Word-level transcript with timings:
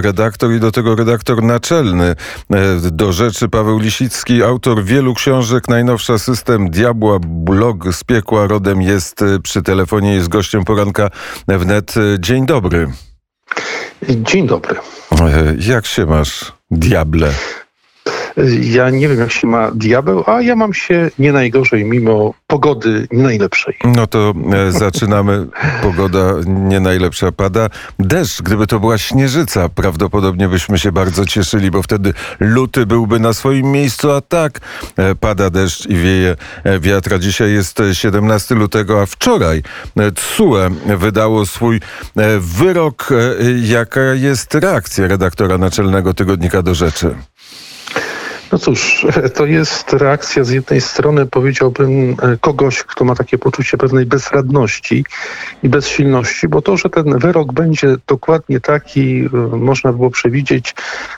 redaktor 0.00 0.52
i 0.52 0.60
do 0.60 0.72
tego 0.72 0.94
redaktor 0.94 1.42
naczelny. 1.42 2.04
E, 2.04 2.90
do 2.90 3.12
rzeczy 3.12 3.48
Paweł 3.48 3.78
Lisicki, 3.78 4.42
autor 4.42 4.84
wielu 4.84 5.14
książek. 5.14 5.68
Najnowsza 5.68 6.18
system 6.18 6.70
Diabła, 6.70 7.18
blog 7.20 7.94
z 7.94 8.04
piekła 8.04 8.46
rodem 8.46 8.82
jest 8.82 9.22
e, 9.22 9.40
przy 9.40 9.62
telefonie, 9.62 10.14
jest 10.14 10.28
gościem 10.28 10.64
poranka 10.64 11.10
wnet. 11.48 11.94
E, 11.96 12.20
dzień 12.20 12.46
dobry. 12.46 12.88
Dzień 14.08 14.46
dobry. 14.46 14.76
Jak 15.58 15.86
się 15.86 16.06
masz, 16.06 16.52
diable? 16.70 17.32
Ja 18.60 18.90
nie 18.90 19.08
wiem, 19.08 19.18
jak 19.18 19.32
się 19.32 19.46
ma 19.46 19.70
diabeł, 19.70 20.24
a 20.26 20.42
ja 20.42 20.56
mam 20.56 20.74
się 20.74 21.10
nie 21.18 21.32
najgorzej, 21.32 21.84
mimo 21.84 22.34
pogody 22.46 23.08
nie 23.12 23.22
najlepszej. 23.22 23.74
No 23.84 24.06
to 24.06 24.34
e, 24.52 24.72
zaczynamy. 24.72 25.46
Pogoda 25.82 26.34
nie 26.46 26.80
najlepsza 26.80 27.32
pada. 27.32 27.68
Deszcz, 27.98 28.42
gdyby 28.42 28.66
to 28.66 28.80
była 28.80 28.98
śnieżyca, 28.98 29.68
prawdopodobnie 29.68 30.48
byśmy 30.48 30.78
się 30.78 30.92
bardzo 30.92 31.24
cieszyli, 31.24 31.70
bo 31.70 31.82
wtedy 31.82 32.12
luty 32.40 32.86
byłby 32.86 33.20
na 33.20 33.32
swoim 33.32 33.72
miejscu, 33.72 34.10
a 34.10 34.20
tak 34.20 34.60
e, 34.96 35.14
pada 35.14 35.50
deszcz 35.50 35.86
i 35.86 35.96
wieje 35.96 36.36
e, 36.64 36.80
wiatra. 36.80 37.18
Dzisiaj 37.18 37.52
jest 37.52 37.82
17 37.92 38.54
lutego, 38.54 39.02
a 39.02 39.06
wczoraj 39.06 39.62
TSUE 40.14 40.70
wydało 40.98 41.46
swój 41.46 41.80
wyrok. 42.40 43.08
Jaka 43.62 44.00
jest 44.00 44.54
reakcja 44.54 45.08
redaktora 45.08 45.58
naczelnego 45.58 46.14
tygodnika 46.14 46.62
do 46.62 46.74
rzeczy? 46.74 47.14
No 48.52 48.58
cóż, 48.58 49.06
to 49.34 49.46
jest 49.46 49.92
reakcja 49.92 50.44
z 50.44 50.50
jednej 50.50 50.80
strony, 50.80 51.26
powiedziałbym, 51.26 52.16
e, 52.22 52.36
kogoś, 52.40 52.82
kto 52.82 53.04
ma 53.04 53.14
takie 53.14 53.38
poczucie 53.38 53.78
pewnej 53.78 54.06
bezradności 54.06 55.04
i 55.62 55.68
bezsilności, 55.68 56.48
bo 56.48 56.62
to, 56.62 56.76
że 56.76 56.90
ten 56.90 57.18
wyrok 57.18 57.52
będzie 57.52 57.96
dokładnie 58.06 58.60
taki, 58.60 59.28
e, 59.52 59.56
można 59.56 59.92
było 59.92 60.10
przewidzieć 60.10 60.74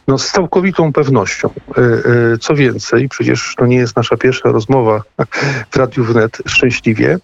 no, 0.08 0.18
z 0.18 0.30
całkowitą 0.30 0.92
pewnością. 0.92 1.50
E, 1.76 2.38
co 2.38 2.54
więcej, 2.54 3.08
przecież 3.08 3.54
to 3.58 3.66
nie 3.66 3.76
jest 3.76 3.96
nasza 3.96 4.16
pierwsza 4.16 4.52
rozmowa 4.52 5.02
w 5.70 5.76
Radiu 5.76 6.04
Wnet, 6.04 6.38
szczęśliwie. 6.46 7.18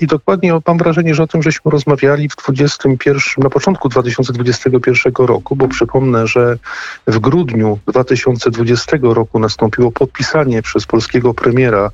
I 0.00 0.06
dokładnie 0.06 0.60
mam 0.66 0.78
wrażenie, 0.78 1.14
że 1.14 1.22
o 1.22 1.26
tym 1.26 1.42
żeśmy 1.42 1.70
rozmawiali 1.70 2.28
w 2.28 2.36
21, 2.36 3.20
na 3.38 3.50
początku 3.50 3.88
2021 3.88 5.12
roku, 5.26 5.56
bo 5.56 5.68
przypomnę, 5.68 6.26
że 6.26 6.58
w 7.06 7.18
grudniu 7.18 7.78
2020 7.86 8.96
roku 9.02 9.19
roku 9.20 9.38
nastąpiło 9.38 9.92
podpisanie 9.92 10.62
przez 10.62 10.86
polskiego 10.86 11.34
premiera 11.34 11.90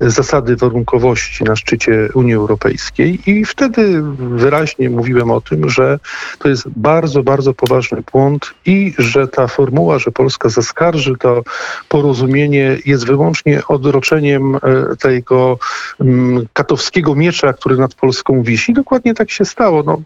zasady 0.00 0.56
warunkowości 0.56 1.44
na 1.44 1.56
szczycie 1.56 2.08
Unii 2.14 2.34
Europejskiej 2.34 3.30
i 3.30 3.44
wtedy 3.44 4.02
wyraźnie 4.18 4.90
mówiłem 4.90 5.30
o 5.30 5.40
tym, 5.40 5.70
że 5.70 5.98
to 6.38 6.48
jest 6.48 6.68
bardzo, 6.68 7.22
bardzo 7.22 7.54
poważny 7.54 8.02
błąd 8.12 8.54
i 8.66 8.94
że 8.98 9.28
ta 9.28 9.46
formuła, 9.46 9.98
że 9.98 10.10
Polska 10.10 10.48
zaskarży 10.48 11.16
to 11.20 11.42
porozumienie 11.88 12.78
jest 12.86 13.06
wyłącznie 13.06 13.62
odroczeniem 13.68 14.56
e, 14.56 14.60
tego 14.96 15.58
mm, 16.00 16.46
katowskiego 16.52 17.14
miecza, 17.14 17.52
który 17.52 17.76
nad 17.76 17.94
Polską 17.94 18.42
wisi. 18.42 18.72
Dokładnie 18.72 19.14
tak 19.14 19.30
się 19.30 19.44
stało. 19.44 19.82
No, 19.82 20.00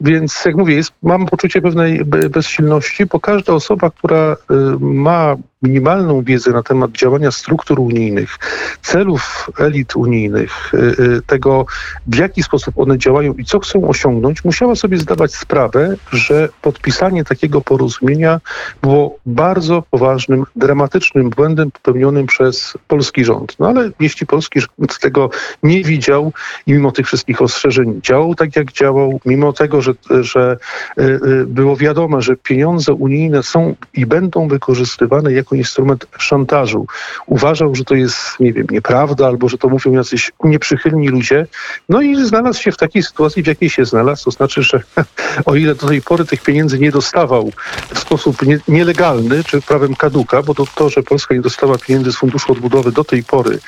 więc 0.00 0.44
jak 0.44 0.56
mówię, 0.56 0.74
jest, 0.74 0.92
mam 1.02 1.26
poczucie 1.26 1.62
pewnej 1.62 2.04
bezsilności, 2.04 3.06
bo 3.06 3.20
każda 3.20 3.52
osoba, 3.52 3.90
która 3.90 4.22
e, 4.32 4.36
ma 4.80 5.36
minimalną 5.62 6.22
wiedzę 6.22 6.50
na 6.50 6.62
temat 6.62 6.92
działania 6.92 7.30
struktur 7.30 7.80
unijnych, 7.80 8.38
celów 8.82 9.50
elit 9.58 9.96
unijnych, 9.96 10.74
y, 10.74 10.78
y, 10.78 11.22
tego 11.26 11.66
w 12.06 12.16
jaki 12.16 12.42
sposób 12.42 12.78
one 12.78 12.98
działają 12.98 13.34
i 13.34 13.44
co 13.44 13.60
chcą 13.60 13.88
osiągnąć, 13.88 14.44
musiała 14.44 14.74
sobie 14.74 14.98
zdawać 14.98 15.34
sprawę, 15.34 15.96
że 16.12 16.48
podpisanie 16.62 17.24
takiego 17.24 17.60
porozumienia 17.60 18.40
było 18.82 19.18
bardzo 19.26 19.82
poważnym, 19.90 20.44
dramatycznym 20.56 21.30
błędem 21.30 21.70
popełnionym 21.70 22.26
przez 22.26 22.74
polski 22.88 23.24
rząd. 23.24 23.56
No 23.58 23.68
ale 23.68 23.90
jeśli 24.00 24.26
polski 24.26 24.60
rząd 24.60 24.98
tego 24.98 25.30
nie 25.62 25.84
widział 25.84 26.32
i 26.66 26.72
mimo 26.72 26.92
tych 26.92 27.06
wszystkich 27.06 27.42
ostrzeżeń 27.42 28.00
działał 28.02 28.34
tak, 28.34 28.56
jak 28.56 28.72
działał, 28.72 29.20
mimo 29.26 29.52
tego, 29.52 29.82
że, 29.82 29.92
że 30.20 30.56
y, 30.98 31.20
było 31.46 31.76
wiadome, 31.76 32.22
że 32.22 32.36
pieniądze 32.36 32.92
unijne 32.92 33.42
są 33.42 33.74
i 33.94 34.06
będą 34.06 34.48
wykorzystywane 34.48 35.32
jako 35.32 35.51
jako 35.52 35.56
instrument 35.56 36.06
szantażu. 36.18 36.86
Uważał, 37.26 37.74
że 37.74 37.84
to 37.84 37.94
jest, 37.94 38.40
nie 38.40 38.52
wiem, 38.52 38.66
nieprawda, 38.70 39.26
albo 39.26 39.48
że 39.48 39.58
to 39.58 39.68
mówią 39.68 39.92
jacyś 39.92 40.32
nieprzychylni 40.44 41.08
ludzie. 41.08 41.46
No 41.88 42.00
i 42.02 42.26
znalazł 42.26 42.62
się 42.62 42.72
w 42.72 42.76
takiej 42.76 43.02
sytuacji, 43.02 43.42
w 43.42 43.46
jakiej 43.46 43.70
się 43.70 43.84
znalazł. 43.84 44.24
To 44.24 44.30
znaczy, 44.30 44.62
że 44.62 44.82
o 45.44 45.54
ile 45.54 45.74
do 45.74 45.88
tej 45.88 46.02
pory 46.02 46.24
tych 46.24 46.42
pieniędzy 46.42 46.78
nie 46.78 46.90
dostawał 46.90 47.52
w 47.94 47.98
sposób 47.98 48.42
nie, 48.42 48.58
nielegalny, 48.68 49.44
czy 49.44 49.62
prawem 49.62 49.94
kaduka, 49.94 50.42
bo 50.42 50.54
to, 50.54 50.64
to, 50.74 50.88
że 50.88 51.02
Polska 51.02 51.34
nie 51.34 51.40
dostała 51.40 51.78
pieniędzy 51.78 52.12
z 52.12 52.16
Funduszu 52.16 52.52
Odbudowy 52.52 52.92
do 52.92 53.04
tej 53.04 53.24
pory 53.24 53.58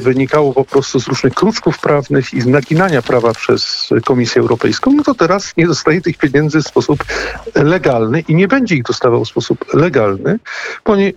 wynikało 0.00 0.52
po 0.52 0.64
prostu 0.64 1.00
z 1.00 1.08
różnych 1.08 1.34
kruczków 1.34 1.78
prawnych 1.78 2.34
i 2.34 2.40
z 2.40 2.46
naginania 2.46 3.02
prawa 3.02 3.32
przez 3.32 3.90
Komisję 4.04 4.42
Europejską, 4.42 4.92
no 4.92 5.02
to 5.02 5.14
teraz 5.14 5.56
nie 5.56 5.66
dostaje 5.66 6.00
tych 6.00 6.18
pieniędzy 6.18 6.62
w 6.62 6.66
sposób 6.66 7.04
legalny 7.54 8.20
i 8.20 8.34
nie 8.34 8.48
będzie 8.48 8.74
ich 8.74 8.82
dostawał 8.82 9.24
w 9.24 9.28
sposób 9.28 9.74
legalny, 9.74 10.38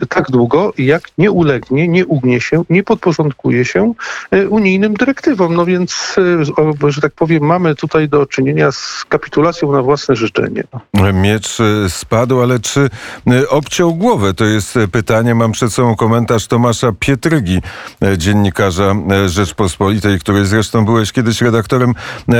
tak 0.09 0.31
długo, 0.31 0.73
jak 0.77 1.03
nie 1.17 1.31
ulegnie, 1.31 1.87
nie 1.87 2.05
ugnie 2.05 2.41
się, 2.41 2.63
nie 2.69 2.83
podporządkuje 2.83 3.65
się 3.65 3.93
e, 4.31 4.47
unijnym 4.47 4.93
dyrektywom. 4.93 5.55
No 5.55 5.65
więc, 5.65 6.15
e, 6.87 6.91
że 6.91 7.01
tak 7.01 7.13
powiem, 7.13 7.43
mamy 7.43 7.75
tutaj 7.75 8.09
do 8.09 8.25
czynienia 8.25 8.71
z 8.71 9.05
kapitulacją 9.09 9.71
na 9.71 9.81
własne 9.81 10.15
życzenie. 10.15 10.63
Miecz 11.13 11.59
e, 11.59 11.89
spadł, 11.89 12.41
ale 12.41 12.59
czy 12.59 12.89
obciął 13.49 13.95
głowę? 13.95 14.33
To 14.33 14.45
jest 14.45 14.79
pytanie. 14.91 15.35
Mam 15.35 15.51
przed 15.51 15.73
sobą 15.73 15.95
komentarz 15.95 16.47
Tomasza 16.47 16.91
Pietrygi, 16.99 17.61
dziennikarza 18.23 18.95
Rzeczpospolitej, 19.25 20.19
który 20.19 20.45
zresztą 20.45 20.85
byłeś 20.85 21.11
kiedyś 21.11 21.41
redaktorem 21.41 21.93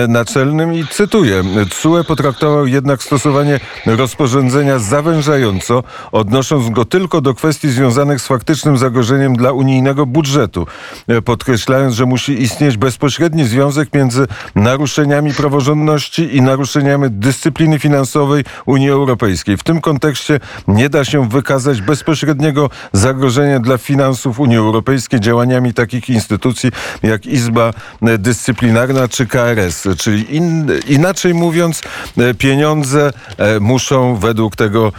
naczelnym 0.08 0.74
i 0.74 0.88
cytuję. 0.88 1.44
CUE 1.82 2.04
potraktował 2.08 2.68
jednak 2.68 3.04
stosowanie 3.04 3.60
rozporządzenia 3.86 4.80
zawężająco, 4.80 5.84
odnosząc 6.12 6.70
go 6.70 6.86
tylko 6.86 7.04
tylko 7.04 7.22
do 7.22 7.34
kwestii 7.34 7.70
związanych 7.70 8.22
z 8.22 8.28
faktycznym 8.28 8.78
zagrożeniem 8.78 9.36
dla 9.36 9.52
unijnego 9.52 10.06
budżetu, 10.06 10.68
e, 11.08 11.22
podkreślając, 11.22 11.96
że 11.96 12.06
musi 12.06 12.42
istnieć 12.42 12.78
bezpośredni 12.78 13.46
związek 13.46 13.94
między 13.94 14.28
naruszeniami 14.56 15.34
praworządności 15.34 16.38
i 16.38 16.42
naruszeniami 16.42 17.12
dyscypliny 17.12 17.80
finansowej 17.80 18.44
Unii 18.66 18.90
Europejskiej. 18.90 19.58
W 19.58 19.64
tym 19.64 19.82
kontekście 19.82 20.40
nie 20.68 20.90
da 20.90 21.06
się 21.06 21.30
wykazać 21.30 21.82
bezpośredniego 21.82 22.70
zagrożenia 22.94 23.60
dla 23.60 23.78
finansów 23.78 24.40
Unii 24.40 24.58
Europejskiej 24.58 25.20
działaniami 25.20 25.73
takich 25.74 26.10
instytucji 26.10 26.72
jak 27.04 27.26
Izba 27.26 27.74
Dyscyplinarna 28.20 29.08
czy 29.08 29.28
KRS. 29.28 29.88
Czyli 29.98 30.36
in, 30.36 30.72
inaczej 30.88 31.34
mówiąc, 31.34 31.82
e, 32.18 32.34
pieniądze 32.34 33.14
e, 33.38 33.60
muszą 33.60 34.16
według 34.16 34.56
tego 34.56 34.92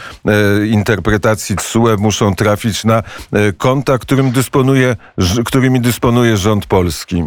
interpretacji 0.70 1.56
TSUE 1.56 1.96
muszą 1.98 2.34
trafić 2.34 2.84
na 2.84 3.02
e, 3.32 3.52
konta, 3.52 3.98
którym 3.98 4.30
dysponuje, 4.30 4.96
którymi 5.44 5.80
dysponuje 5.80 6.36
rząd 6.36 6.66
polski. 6.66 7.24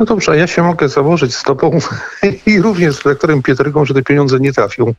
No 0.00 0.06
dobrze, 0.06 0.32
a 0.32 0.34
ja 0.34 0.46
się 0.46 0.62
mogę 0.62 0.88
założyć 0.88 1.36
z 1.36 1.42
tobą 1.42 1.78
i 2.46 2.62
również 2.62 2.94
z 2.94 3.06
redaktorem 3.06 3.42
Pietrygą, 3.42 3.84
że 3.84 3.94
te 3.94 4.02
pieniądze 4.02 4.40
nie 4.40 4.52
trafią. 4.52 4.94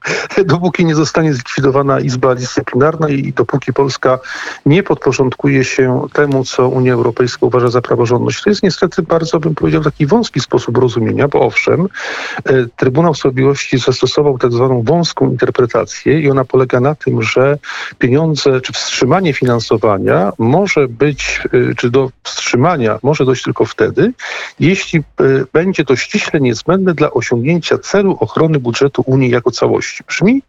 Dopóki 0.45 0.85
nie 0.85 0.95
zostanie 0.95 1.33
zlikwidowana 1.33 1.99
Izba 1.99 2.35
Dyscyplinarna 2.35 3.09
i 3.09 3.33
dopóki 3.33 3.73
Polska 3.73 4.19
nie 4.65 4.83
podporządkuje 4.83 5.63
się 5.63 6.07
temu, 6.13 6.43
co 6.43 6.67
Unia 6.67 6.93
Europejska 6.93 7.45
uważa 7.45 7.69
za 7.69 7.81
praworządność. 7.81 8.43
To 8.43 8.49
jest 8.49 8.63
niestety 8.63 9.01
bardzo, 9.01 9.39
bym 9.39 9.55
powiedział, 9.55 9.83
taki 9.83 10.05
wąski 10.05 10.39
sposób 10.39 10.77
rozumienia, 10.77 11.27
bo 11.27 11.41
owszem, 11.41 11.87
e, 12.45 12.65
Trybunał 12.75 13.15
Sprawiedliwości 13.15 13.77
zastosował 13.77 14.37
tak 14.37 14.51
zwaną 14.51 14.83
wąską 14.83 15.29
interpretację 15.31 16.19
i 16.19 16.29
ona 16.29 16.45
polega 16.45 16.79
na 16.79 16.95
tym, 16.95 17.23
że 17.23 17.57
pieniądze, 17.99 18.61
czy 18.61 18.73
wstrzymanie 18.73 19.33
finansowania 19.33 20.31
może 20.37 20.87
być, 20.87 21.41
e, 21.71 21.75
czy 21.75 21.89
do 21.89 22.11
wstrzymania 22.23 22.99
może 23.03 23.25
dojść 23.25 23.43
tylko 23.43 23.65
wtedy, 23.65 24.13
jeśli 24.59 24.99
e, 24.99 25.03
będzie 25.53 25.85
to 25.85 25.95
ściśle 25.95 26.39
niezbędne 26.39 26.93
dla 26.93 27.11
osiągnięcia 27.11 27.77
celu 27.77 28.17
ochrony 28.19 28.59
budżetu 28.59 29.03
Unii 29.05 29.29
jako 29.29 29.51
całości. 29.51 30.03
Brzmi 30.07 30.41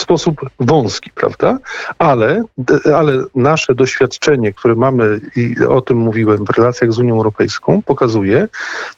w 0.00 0.02
sposób 0.02 0.40
wąski, 0.60 1.10
prawda? 1.14 1.58
Ale, 1.98 2.44
ale 2.94 3.24
nasze 3.34 3.74
doświadczenie, 3.74 4.52
które 4.52 4.74
mamy 4.74 5.20
i 5.36 5.54
o 5.68 5.80
tym 5.80 5.98
mówiłem 5.98 6.44
w 6.44 6.50
relacjach 6.50 6.92
z 6.92 6.98
Unią 6.98 7.14
Europejską, 7.14 7.82
pokazuje, 7.82 8.48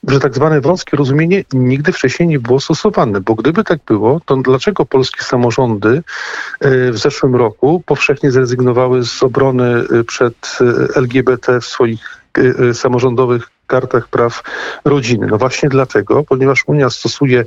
że 0.09 0.21
tak 0.21 0.35
zwane 0.35 0.61
wąskie 0.61 0.97
rozumienie 0.97 1.45
nigdy 1.53 1.93
wcześniej 1.93 2.29
nie 2.29 2.39
było 2.39 2.61
stosowane, 2.61 3.21
bo 3.21 3.35
gdyby 3.35 3.65
tak 3.65 3.79
było, 3.87 4.21
to 4.27 4.37
dlaczego 4.37 4.87
polskie 4.87 5.23
samorządy 5.25 6.03
e, 6.61 6.93
w 6.93 6.99
zeszłym 6.99 7.37
roku 7.37 7.83
powszechnie 7.87 8.31
zrezygnowały 8.31 9.05
z 9.05 9.23
obrony 9.23 9.85
e, 10.01 10.05
przed 10.05 10.59
LGBT 10.97 11.61
w 11.61 11.67
swoich 11.67 12.23
samorządowych 12.73 13.51
kartach 13.67 14.09
praw 14.09 14.43
rodziny. 14.85 15.27
No 15.27 15.39
właśnie 15.39 15.69
dlatego, 15.69 16.25
ponieważ 16.25 16.63
Unia 16.67 16.91
stosuje, 16.91 17.45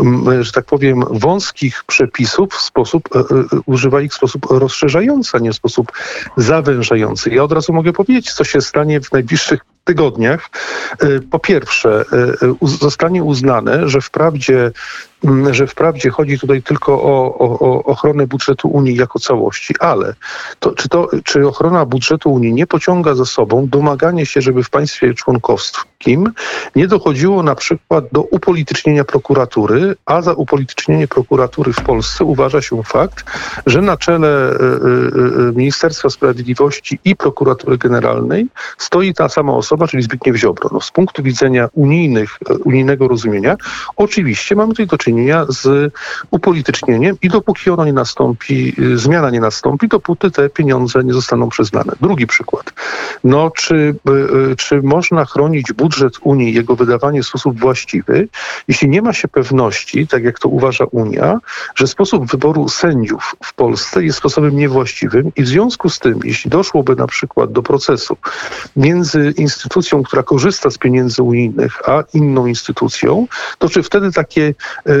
mm, 0.00 0.44
że 0.44 0.52
tak 0.52 0.64
powiem, 0.64 1.04
wąskich 1.10 1.84
przepisów 1.84 2.52
w 2.52 2.60
sposób, 2.60 3.08
e, 3.14 3.18
e, 3.18 3.24
używa 3.66 4.00
ich 4.00 4.12
w 4.12 4.14
sposób 4.14 4.46
rozszerzający, 4.50 5.30
a 5.36 5.38
nie 5.38 5.52
w 5.52 5.56
sposób 5.56 5.92
zawężający. 6.36 7.30
Ja 7.30 7.42
od 7.42 7.52
razu 7.52 7.72
mogę 7.72 7.92
powiedzieć, 7.92 8.32
co 8.32 8.44
się 8.44 8.60
stanie 8.60 9.00
w 9.00 9.12
najbliższych 9.12 9.60
tygodniach. 9.84 10.50
E, 11.00 11.20
po 11.20 11.38
pierwsze, 11.38 12.04
zostanie 12.62 13.24
uznane, 13.24 13.88
że 13.88 14.00
wprawdzie 14.00 14.72
Mm, 15.24 15.54
że 15.54 15.66
wprawdzie 15.66 16.10
chodzi 16.10 16.38
tutaj 16.38 16.62
tylko 16.62 17.02
o, 17.02 17.38
o, 17.38 17.58
o, 17.58 17.84
ochronę 17.84 18.26
budżetu 18.26 18.68
Unii 18.68 18.96
jako 18.96 19.18
całości, 19.18 19.74
ale 19.80 20.14
to, 20.60 20.72
czy, 20.72 20.88
to, 20.88 21.08
czy 21.24 21.46
ochrona 21.46 21.86
budżetu 21.86 22.32
Unii 22.32 22.52
nie 22.52 22.66
pociąga 22.66 23.14
za 23.14 23.24
sobą 23.24 23.68
domaganie 23.68 24.26
się, 24.26 24.40
żeby 24.40 24.62
w 24.62 24.70
państwie 24.70 25.14
członkowskim 25.14 25.67
most 25.76 25.97
nie 26.76 26.88
dochodziło 26.88 27.42
na 27.42 27.54
przykład 27.54 28.04
do 28.12 28.22
upolitycznienia 28.22 29.04
prokuratury, 29.04 29.96
a 30.06 30.22
za 30.22 30.32
upolitycznienie 30.32 31.08
prokuratury 31.08 31.72
w 31.72 31.80
Polsce 31.80 32.24
uważa 32.24 32.62
się 32.62 32.82
fakt, 32.82 33.24
że 33.66 33.82
na 33.82 33.96
czele 33.96 34.52
y, 34.52 34.54
y, 34.54 35.48
y, 35.48 35.52
Ministerstwa 35.56 36.10
Sprawiedliwości 36.10 36.98
i 37.04 37.16
Prokuratury 37.16 37.78
Generalnej 37.78 38.46
stoi 38.78 39.14
ta 39.14 39.28
sama 39.28 39.52
osoba, 39.52 39.88
czyli 39.88 40.02
Zbigniew 40.02 40.36
Ziobro. 40.36 40.70
No, 40.72 40.80
z 40.80 40.90
punktu 40.90 41.22
widzenia 41.22 41.68
unijnych, 41.72 42.38
unijnego 42.64 43.08
rozumienia, 43.08 43.56
oczywiście 43.96 44.56
mamy 44.56 44.72
tutaj 44.72 44.86
do 44.86 44.98
czynienia 44.98 45.46
z 45.48 45.92
upolitycznieniem 46.30 47.16
i 47.22 47.28
dopóki 47.28 47.70
ono 47.70 47.84
nie 47.84 47.92
nastąpi, 47.92 48.74
zmiana 48.94 49.30
nie 49.30 49.40
nastąpi, 49.40 49.88
dopóty 49.88 50.30
te 50.30 50.50
pieniądze 50.50 51.04
nie 51.04 51.12
zostaną 51.12 51.48
przyznane. 51.48 51.92
Drugi 52.00 52.26
przykład. 52.26 52.72
No, 53.24 53.50
czy, 53.50 53.94
czy 54.56 54.82
można 54.82 55.24
chronić 55.24 55.72
budżet 55.72 55.87
Unii, 56.22 56.54
jego 56.54 56.76
wydawanie 56.76 57.22
w 57.22 57.26
sposób 57.26 57.60
właściwy, 57.60 58.28
jeśli 58.68 58.88
nie 58.88 59.02
ma 59.02 59.12
się 59.12 59.28
pewności, 59.28 60.06
tak 60.06 60.24
jak 60.24 60.38
to 60.38 60.48
uważa 60.48 60.84
Unia, 60.84 61.38
że 61.74 61.86
sposób 61.86 62.30
wyboru 62.30 62.68
sędziów 62.68 63.34
w 63.42 63.54
Polsce 63.54 64.04
jest 64.04 64.18
sposobem 64.18 64.56
niewłaściwym 64.56 65.32
i 65.36 65.42
w 65.42 65.48
związku 65.48 65.88
z 65.88 65.98
tym, 65.98 66.20
jeśli 66.24 66.50
doszłoby 66.50 66.96
na 66.96 67.06
przykład 67.06 67.52
do 67.52 67.62
procesu 67.62 68.16
między 68.76 69.34
instytucją, 69.36 70.02
która 70.02 70.22
korzysta 70.22 70.70
z 70.70 70.78
pieniędzy 70.78 71.22
unijnych, 71.22 71.88
a 71.88 72.04
inną 72.14 72.46
instytucją, 72.46 73.26
to 73.58 73.68
czy 73.68 73.82
wtedy 73.82 74.12
takie 74.12 74.54
Y, 74.88 74.92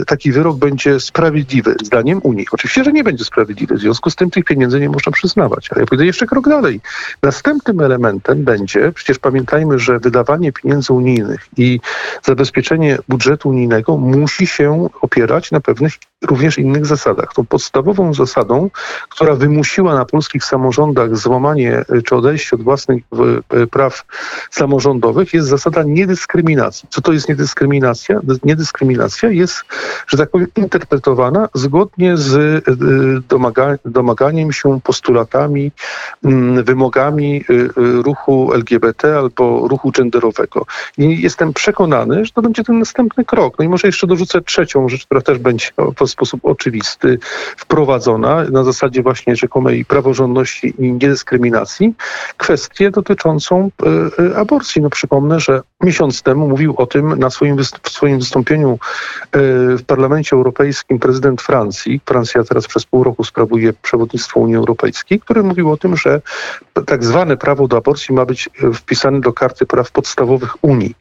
y, 0.00 0.04
taki 0.04 0.32
wyrok 0.32 0.56
będzie 0.56 1.00
sprawiedliwy, 1.00 1.74
zdaniem 1.82 2.20
Unii. 2.22 2.46
Oczywiście, 2.52 2.84
że 2.84 2.92
nie 2.92 3.04
będzie 3.04 3.24
sprawiedliwy, 3.24 3.74
w 3.74 3.78
związku 3.78 4.10
z 4.10 4.16
tym 4.16 4.30
tych 4.30 4.44
pieniędzy 4.44 4.80
nie 4.80 4.88
można 4.88 5.12
przyznawać. 5.12 5.68
Ale 5.70 5.80
ja 5.80 5.86
pójdę 5.86 6.06
jeszcze 6.06 6.26
krok 6.26 6.48
dalej. 6.48 6.80
Następnym 7.22 7.80
elementem 7.80 8.44
będzie, 8.44 8.92
przecież 8.92 9.18
pamiętajmy, 9.18 9.78
że 9.78 10.00
wydawanie 10.22 10.52
pieniędzy 10.52 10.92
unijnych 10.92 11.48
i 11.56 11.80
zabezpieczenie 12.22 12.98
budżetu 13.08 13.48
unijnego 13.48 13.96
musi 13.96 14.46
się 14.46 14.88
opierać 15.00 15.50
na 15.50 15.60
pewnych 15.60 15.92
również 16.22 16.58
innych 16.58 16.86
zasadach. 16.86 17.34
Tą 17.34 17.46
podstawową 17.46 18.14
zasadą, 18.14 18.70
która 19.08 19.34
wymusiła 19.34 19.94
na 19.94 20.04
polskich 20.04 20.44
samorządach 20.44 21.16
złamanie 21.16 21.84
y, 21.94 22.02
czy 22.02 22.16
odejście 22.16 22.56
od 22.56 22.62
własnych 22.62 23.02
praw 23.70 24.04
samorządowych 24.50 25.34
jest 25.34 25.48
zasada 25.48 25.82
niedyskryminacji. 25.82 26.88
Co 26.90 27.00
to 27.00 27.12
jest 27.12 27.28
niedyskryminacja? 27.28 28.20
Niedyskryminacja 28.44 29.30
jest, 29.30 29.64
że 30.06 30.16
tak 30.16 30.30
powiem, 30.30 30.48
interpretowana 30.56 31.48
zgodnie 31.54 32.16
z 32.16 32.34
y, 32.34 32.62
domaga 33.28 33.76
domaganiem 33.84 34.52
się 34.52 34.80
postulatami, 34.80 35.72
mm, 36.24 36.64
wymogami 36.64 37.44
ruchu 37.76 38.52
LGBT 38.52 39.18
albo 39.18 39.68
ruchu 39.68 39.90
genderowego. 39.90 40.66
I 40.98 41.22
jestem 41.22 41.52
przekonany, 41.52 42.24
że 42.24 42.32
to 42.32 42.42
będzie 42.42 42.64
ten 42.64 42.78
następny 42.78 43.24
krok. 43.24 43.58
No 43.58 43.64
i 43.64 43.68
może 43.68 43.88
jeszcze 43.88 44.06
dorzucę 44.06 44.40
trzecią 44.40 44.88
rzecz, 44.88 45.06
która 45.06 45.20
też 45.20 45.38
będzie 45.38 45.70
sposób 46.12 46.40
oczywisty 46.44 47.18
wprowadzona 47.56 48.44
na 48.44 48.64
zasadzie 48.64 49.02
właśnie 49.02 49.36
rzekomej 49.36 49.84
praworządności 49.84 50.74
i 50.78 50.92
niedyskryminacji, 50.92 51.94
kwestię 52.36 52.90
dotyczącą 52.90 53.70
aborcji. 54.36 54.82
No 54.82 54.90
przypomnę, 54.90 55.40
że 55.40 55.60
miesiąc 55.80 56.22
temu 56.22 56.48
mówił 56.48 56.74
o 56.76 56.86
tym 56.86 57.18
na 57.18 57.30
swoim, 57.30 57.56
w 57.82 57.90
swoim 57.90 58.18
wystąpieniu 58.18 58.78
E, 59.32 59.76
w 59.76 59.82
Parlamencie 59.86 60.36
Europejskim 60.36 60.98
prezydent 60.98 61.42
Francji, 61.42 62.00
Francja 62.06 62.44
teraz 62.44 62.66
przez 62.66 62.84
pół 62.84 63.04
roku 63.04 63.24
sprawuje 63.24 63.72
przewodnictwo 63.72 64.40
Unii 64.40 64.56
Europejskiej, 64.56 65.20
który 65.20 65.42
mówił 65.42 65.70
o 65.70 65.76
tym, 65.76 65.96
że 65.96 66.20
tak 66.86 67.04
zwane 67.04 67.36
prawo 67.36 67.68
do 67.68 67.76
aborcji 67.76 68.14
ma 68.14 68.24
być 68.24 68.50
wpisane 68.74 69.20
do 69.20 69.32
karty 69.32 69.66
praw 69.66 69.90
podstawowych 69.90 70.64
Unii. 70.64 70.94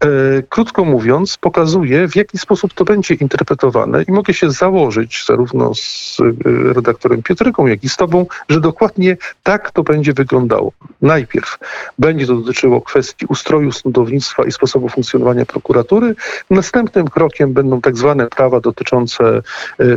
E, 0.00 0.08
krótko 0.48 0.84
mówiąc, 0.84 1.36
pokazuje, 1.36 2.08
w 2.08 2.16
jaki 2.16 2.38
sposób 2.38 2.74
to 2.74 2.84
będzie 2.84 3.14
interpretowane 3.14 4.02
i 4.02 4.12
mogę 4.12 4.34
się 4.34 4.50
założyć 4.54 5.24
zarówno 5.28 5.74
z 5.74 6.16
e, 6.20 6.24
redaktorem 6.72 7.22
Piotryką, 7.22 7.66
jak 7.66 7.84
i 7.84 7.88
z 7.88 7.96
tobą, 7.96 8.26
że 8.48 8.60
dokładnie 8.60 9.16
tak 9.42 9.70
to 9.70 9.82
będzie 9.82 10.12
wyglądało. 10.12 10.72
Najpierw 11.02 11.58
będzie 11.98 12.26
to 12.26 12.34
dotyczyło 12.34 12.80
kwestii 12.80 13.26
ustroju 13.26 13.72
sądownictwa 13.72 14.44
i 14.44 14.52
sposobu 14.52 14.88
funkcjonowania 14.88 15.46
prokuratury. 15.46 16.14
Następnym 16.50 17.08
krokiem 17.08 17.52
będą 17.52 17.80
tak 17.80 17.96
zwane 17.96 18.26
prawa 18.26 18.60
dotyczące 18.60 19.24
e, 19.24 19.40
e, 19.82 19.88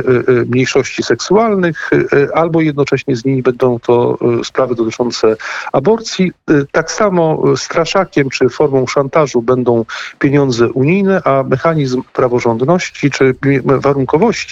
mniejszości 0.46 1.02
seksualnych, 1.02 1.90
albo 2.34 2.60
jednocześnie 2.60 3.16
z 3.16 3.24
nimi 3.24 3.42
będą 3.42 3.78
to 3.78 4.18
sprawy 4.44 4.74
dotyczące 4.74 5.36
aborcji. 5.72 6.32
Tak 6.72 6.92
samo 6.92 7.42
straszakiem 7.56 8.30
czy 8.30 8.48
formą 8.48 8.86
szantażu 8.86 9.42
będą 9.42 9.84
pieniądze 10.18 10.68
unijne, 10.68 11.22
a 11.24 11.42
mechanizm 11.42 12.02
praworządności 12.12 13.10
czy 13.10 13.34
warunkowości, 13.64 14.47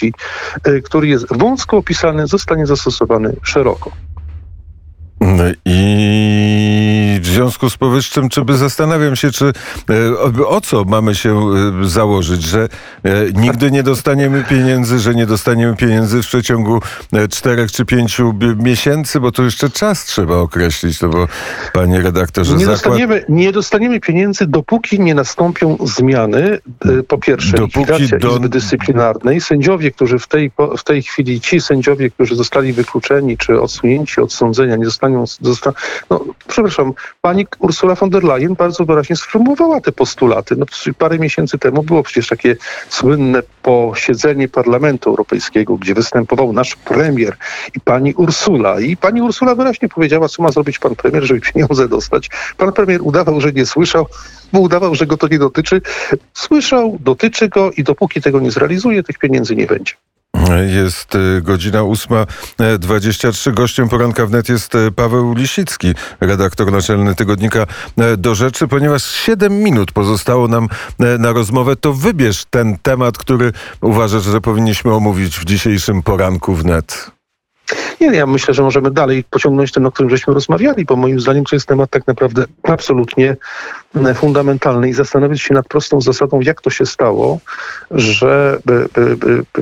który 0.83 1.07
jest 1.07 1.37
wąsko 1.37 1.77
opisany, 1.77 2.27
zostanie 2.27 2.65
zastosowany 2.65 3.35
szeroko. 3.43 4.06
I 5.65 7.19
w 7.21 7.25
związku 7.27 7.69
z 7.69 7.77
powyższym, 7.77 8.29
czy 8.29 8.41
by 8.41 8.57
zastanawiam 8.57 9.15
się, 9.15 9.31
czy 9.31 9.45
e, 10.39 10.47
o 10.47 10.61
co 10.61 10.83
mamy 10.83 11.15
się 11.15 11.39
e, 11.83 11.87
założyć, 11.87 12.43
że 12.43 12.69
e, 13.03 13.09
nigdy 13.33 13.71
nie 13.71 13.83
dostaniemy 13.83 14.43
pieniędzy, 14.49 14.99
że 14.99 15.15
nie 15.15 15.25
dostaniemy 15.25 15.75
pieniędzy 15.75 16.23
w 16.23 16.25
przeciągu 16.25 16.81
czterech 17.29 17.71
czy 17.71 17.85
pięciu 17.85 18.33
miesięcy, 18.63 19.19
bo 19.19 19.31
to 19.31 19.43
jeszcze 19.43 19.69
czas 19.69 20.05
trzeba 20.05 20.35
określić, 20.35 20.99
to 20.99 21.09
bo 21.09 21.27
panie 21.73 22.01
redaktorze... 22.01 22.53
Nie, 22.53 22.65
zakład... 22.65 22.83
dostaniemy, 22.83 23.25
nie 23.29 23.51
dostaniemy 23.51 23.99
pieniędzy, 23.99 24.47
dopóki 24.47 24.99
nie 24.99 25.15
nastąpią 25.15 25.77
zmiany. 25.83 26.59
Po 27.07 27.17
pierwsze, 27.17 27.57
dopóki 27.57 27.79
likwidacja 27.79 28.19
do... 28.19 28.31
Izby 28.31 28.49
Dyscyplinarnej. 28.49 29.41
Sędziowie, 29.41 29.91
którzy 29.91 30.19
w 30.19 30.27
tej, 30.27 30.51
w 30.77 30.83
tej 30.83 31.03
chwili, 31.03 31.41
ci 31.41 31.61
sędziowie, 31.61 32.09
którzy 32.09 32.35
zostali 32.35 32.73
wykluczeni 32.73 33.37
czy 33.37 33.61
odsunięci 33.61 34.21
od 34.21 34.33
sądzenia, 34.33 34.75
nie 34.75 34.85
zostaną 35.41 35.57
zostaną, 35.57 35.75
no, 36.09 36.33
przepraszam, 36.47 36.93
pani 37.21 37.47
Ursula 37.59 37.95
von 37.95 38.09
der 38.09 38.23
Leyen 38.23 38.55
bardzo 38.55 38.85
wyraźnie 38.85 39.15
sformułowała 39.15 39.81
te 39.81 39.91
postulaty. 39.91 40.55
No, 40.55 40.65
parę 40.97 41.19
miesięcy 41.19 41.57
temu 41.57 41.83
było 41.83 42.03
przecież 42.03 42.27
takie 42.27 42.55
słynne 42.89 43.43
posiedzenie 43.61 44.47
Parlamentu 44.47 45.09
Europejskiego, 45.09 45.77
gdzie 45.77 45.93
występował 45.93 46.53
nasz 46.53 46.75
premier 46.75 47.37
i 47.75 47.79
pani 47.79 48.13
Ursula. 48.13 48.79
I 48.79 48.97
pani 48.97 49.21
Ursula 49.21 49.55
wyraźnie 49.55 49.89
powiedziała, 49.89 50.29
co 50.29 50.43
ma 50.43 50.51
zrobić 50.51 50.79
pan 50.79 50.95
premier, 50.95 51.23
żeby 51.23 51.41
pieniądze 51.41 51.87
dostać. 51.87 52.29
Pan 52.57 52.73
premier 52.73 53.01
udawał, 53.03 53.41
że 53.41 53.51
nie 53.51 53.65
słyszał, 53.65 54.05
bo 54.53 54.59
udawał, 54.59 54.95
że 54.95 55.05
go 55.05 55.17
to 55.17 55.27
nie 55.27 55.39
dotyczy. 55.39 55.81
Słyszał, 56.33 56.97
dotyczy 56.99 57.49
go 57.49 57.71
i 57.71 57.83
dopóki 57.83 58.21
tego 58.21 58.39
nie 58.39 58.51
zrealizuje, 58.51 59.03
tych 59.03 59.17
pieniędzy 59.17 59.55
nie 59.55 59.65
będzie. 59.65 59.93
Jest 60.65 61.15
y, 61.15 61.41
godzina 61.41 61.79
8.23. 61.79 63.53
Gościem 63.53 63.89
poranka 63.89 64.25
wnet 64.25 64.49
jest 64.49 64.75
y, 64.75 64.91
Paweł 64.91 65.33
Lisicki, 65.33 65.93
redaktor 66.19 66.71
naczelny 66.71 67.15
tygodnika 67.15 67.65
y, 68.13 68.17
Do 68.17 68.35
Rzeczy. 68.35 68.67
Ponieważ 68.67 69.03
7 69.03 69.59
minut 69.59 69.91
pozostało 69.91 70.47
nam 70.47 70.67
na 71.19 71.31
rozmowę, 71.31 71.75
to 71.75 71.93
wybierz 71.93 72.45
ten 72.45 72.77
temat, 72.81 73.17
który 73.17 73.51
uważasz, 73.81 74.23
że 74.23 74.41
powinniśmy 74.41 74.93
omówić 74.93 75.39
w 75.39 75.45
dzisiejszym 75.45 76.03
poranku 76.03 76.55
wnet. 76.55 77.11
Nie, 78.01 78.07
ja 78.07 78.25
myślę, 78.25 78.53
że 78.53 78.63
możemy 78.63 78.91
dalej 78.91 79.23
pociągnąć 79.23 79.71
ten, 79.71 79.85
o 79.85 79.91
którym 79.91 80.09
żeśmy 80.09 80.33
rozmawiali, 80.33 80.85
bo 80.85 80.95
moim 80.95 81.19
zdaniem 81.19 81.45
to 81.45 81.55
jest 81.55 81.67
temat 81.67 81.89
tak 81.89 82.07
naprawdę 82.07 82.45
absolutnie 82.63 83.29
e, 83.29 83.37
fundamentalny 84.15 84.89
i 84.89 84.93
zastanowić 84.93 85.41
się 85.41 85.53
nad 85.53 85.67
prostą 85.67 86.01
zasadą, 86.01 86.41
jak 86.41 86.61
to 86.61 86.69
się 86.69 86.85
stało, 86.85 87.39
że 87.91 88.59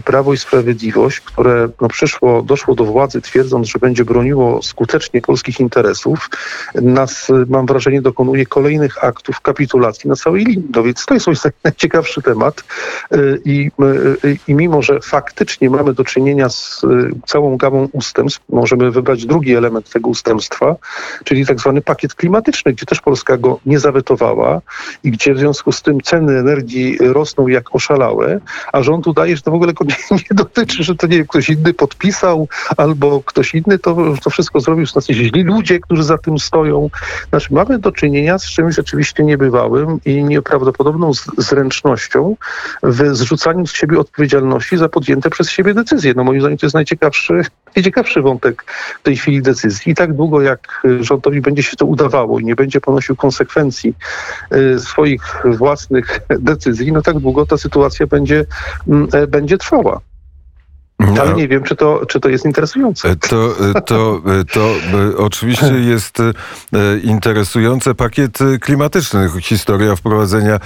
Prawo 0.05 0.34
i 0.34 0.38
Sprawiedliwość, 0.38 1.20
które 1.20 1.70
no, 1.82 1.88
przyszło, 1.88 2.41
doszło 2.41 2.75
do 2.75 2.86
władzy 2.86 3.22
twierdząc, 3.22 3.67
że 3.67 3.79
będzie 3.79 4.05
broniło 4.05 4.62
skutecznie 4.62 5.22
polskich 5.22 5.60
interesów, 5.60 6.29
nas, 6.75 7.27
mam 7.48 7.65
wrażenie, 7.65 8.01
dokonuje 8.01 8.46
kolejnych 8.46 9.03
aktów 9.03 9.41
kapitulacji 9.41 10.10
na 10.10 10.15
całej 10.15 10.46
linii. 10.46 10.67
No 10.75 10.84
więc 10.84 11.05
to 11.05 11.13
jest 11.13 11.27
mój 11.27 11.36
najciekawszy 11.63 12.22
temat 12.22 12.63
e, 13.12 13.17
i, 13.46 13.72
e, 14.24 14.36
i 14.48 14.53
mimo, 14.53 14.82
że 14.82 15.00
faktycznie 15.01 15.70
mamy 15.70 15.94
do 15.94 16.03
czynienia 16.03 16.50
z 16.50 16.82
całą 17.25 17.58
gamą 17.58 17.88
ustępstw. 17.91 18.41
Możemy 18.50 18.91
wybrać 18.91 19.25
drugi 19.25 19.55
element 19.55 19.89
tego 19.89 20.10
ustępstwa, 20.10 20.75
czyli 21.24 21.46
tak 21.46 21.60
zwany 21.60 21.82
pakiet 21.82 22.13
klimatyczny, 22.13 22.74
gdzie 22.74 22.86
też 22.86 23.01
Polska 23.01 23.38
go 23.38 23.60
nie 23.65 23.79
zawetowała 23.79 24.14
i 25.03 25.12
gdzie 25.12 25.34
w 25.34 25.39
związku 25.39 25.72
z 25.72 25.81
tym 25.81 26.01
ceny 26.01 26.39
energii 26.39 26.98
rosną 27.00 27.48
jak 27.48 27.75
oszalałe, 27.75 28.39
a 28.74 28.84
rząd 28.84 29.07
udaje, 29.07 29.36
że 29.36 29.41
to 29.41 29.51
w 29.51 29.53
ogóle 29.53 29.74
go 29.74 29.86
nie, 29.89 29.95
nie 30.12 30.36
dotyczy, 30.36 30.84
że 30.84 30.95
to 30.95 31.07
nie 31.07 31.25
ktoś 31.25 31.50
inny 31.50 31.74
podpisał 31.74 32.48
albo 32.77 33.22
ktoś 33.25 33.55
inny 33.55 33.79
to, 33.79 33.98
to 34.24 34.29
wszystko 34.29 34.60
zrobił. 34.60 34.86
Są 34.86 34.93
tacy 34.93 35.13
źli 35.13 35.43
ludzie, 35.43 35.79
którzy 35.79 36.03
za 36.03 36.17
tym 36.17 36.39
stoją. 36.39 36.89
Znaczy 37.29 37.53
mamy 37.53 37.79
do 37.79 37.91
czynienia 37.91 38.39
z 38.39 38.45
czymś 38.45 38.75
rzeczywiście 38.75 39.24
niebywałym 39.24 40.00
i 40.05 40.24
nieprawdopodobną 40.24 41.12
zręcznością 41.38 42.36
w 42.84 43.15
zrzucaniu 43.15 43.67
z 43.67 43.74
siebie 43.74 44.00
odpowiedzialności 44.00 44.77
za 44.77 44.89
podjęte 44.89 45.29
przez 45.29 45.50
siebie 45.50 45.74
decyzje. 45.74 46.13
No 46.15 46.24
moim 46.24 46.41
zdaniem 46.41 46.57
to 46.57 46.65
jest 46.65 46.74
najciekawszy, 46.74 47.41
najciekawszy 47.75 48.22
wątek 48.22 48.63
w 49.00 49.03
tej 49.03 49.17
chwili 49.17 49.41
decyzji. 49.41 49.91
I 49.91 49.95
tak 49.95 50.13
długo 50.13 50.41
jak 50.41 50.81
rządowi 51.00 51.41
będzie 51.41 51.63
się 51.63 51.77
to 51.77 51.86
udawało 51.86 52.39
i 52.39 52.45
nie 52.45 52.55
będzie 52.55 52.81
ponosił 52.81 53.15
konsekwencji 53.15 53.93
swoich 54.77 55.43
własnych 55.45 56.19
decyzji, 56.29 56.91
no 56.91 57.01
tak 57.01 57.19
długo 57.19 57.45
ta 57.45 57.57
sytuacja 57.57 58.07
będzie, 58.07 58.45
mm, 58.88 59.07
e, 59.13 59.27
będzie 59.27 59.57
trwała. 59.57 60.01
No. 61.00 61.21
Ale 61.21 61.33
nie 61.33 61.47
wiem, 61.47 61.63
czy 61.63 61.75
to, 61.75 62.05
czy 62.05 62.19
to 62.19 62.29
jest 62.29 62.45
interesujące. 62.45 63.15
To, 63.15 63.55
to, 63.85 64.21
to 64.53 64.75
oczywiście 65.17 65.67
jest 65.91 66.17
interesujące. 67.03 67.95
Pakiet 67.95 68.39
klimatyczny, 68.62 69.29
historia 69.41 69.95
wprowadzenia 69.95 70.59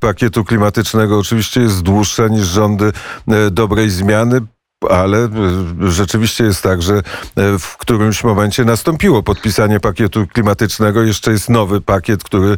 pakietu 0.00 0.44
klimatycznego 0.44 1.18
oczywiście 1.18 1.60
jest 1.60 1.82
dłuższa 1.82 2.28
niż 2.28 2.46
rządy 2.46 2.92
dobrej 3.50 3.90
zmiany 3.90 4.40
ale 4.90 5.28
rzeczywiście 5.80 6.44
jest 6.44 6.62
tak, 6.62 6.82
że 6.82 6.94
e, 6.94 7.02
w 7.58 7.76
którymś 7.76 8.24
momencie 8.24 8.64
nastąpiło 8.64 9.22
podpisanie 9.22 9.80
pakietu 9.80 10.26
klimatycznego. 10.26 11.02
Jeszcze 11.02 11.32
jest 11.32 11.48
nowy 11.48 11.80
pakiet, 11.80 12.24
który 12.24 12.50
e, 12.50 12.56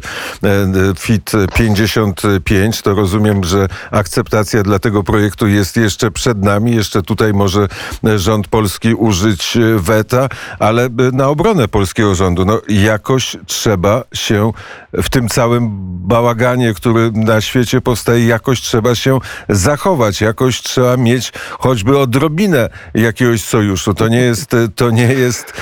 FIT 0.99 1.31
55. 1.55 2.81
To 2.81 2.93
rozumiem, 2.93 3.43
że 3.43 3.67
akceptacja 3.91 4.63
dla 4.63 4.79
tego 4.79 5.03
projektu 5.03 5.47
jest 5.47 5.77
jeszcze 5.77 6.11
przed 6.11 6.43
nami. 6.43 6.75
Jeszcze 6.75 7.01
tutaj 7.01 7.33
może 7.33 7.67
e, 8.05 8.19
rząd 8.19 8.47
polski 8.47 8.93
użyć 8.93 9.57
weta, 9.77 10.29
ale 10.59 10.89
na 11.13 11.27
obronę 11.27 11.67
polskiego 11.67 12.15
rządu, 12.15 12.45
no 12.45 12.61
jakoś 12.69 13.37
trzeba 13.45 14.03
się 14.13 14.51
w 14.93 15.09
tym 15.09 15.29
całym 15.29 15.69
bałaganie, 16.07 16.73
który 16.73 17.11
na 17.11 17.41
świecie 17.41 17.81
powstaje, 17.81 18.25
jakoś 18.25 18.61
trzeba 18.61 18.95
się 18.95 19.19
zachować, 19.49 20.21
jakoś 20.21 20.61
trzeba 20.61 20.97
mieć 20.97 21.33
choćby 21.59 21.99
odrobinę 22.17 22.69
jakiegoś 22.93 23.43
sojuszu. 23.43 23.93
To 23.93 24.07
nie 24.07 24.21
jest, 24.21 24.55
to 24.75 24.89
nie 24.89 25.13
jest, 25.13 25.53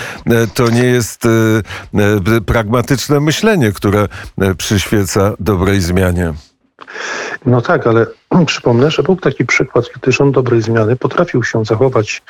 to 0.53 0.69
nie 0.69 0.83
jest 0.83 1.25
e, 1.25 1.29
e, 2.35 2.41
pragmatyczne 2.41 3.19
myślenie, 3.19 3.71
które 3.71 4.07
przyświeca 4.57 5.33
dobrej 5.39 5.81
zmianie. 5.81 6.33
No 7.45 7.61
tak, 7.61 7.87
ale 7.87 8.07
przypomnę, 8.45 8.91
że 8.91 9.03
był 9.03 9.15
taki 9.15 9.45
przykład, 9.45 9.85
kiedy 9.93 10.11
rząd 10.11 10.35
dobrej 10.35 10.61
zmiany 10.61 10.95
potrafił 10.95 11.43
się 11.43 11.65
zachować 11.65 12.23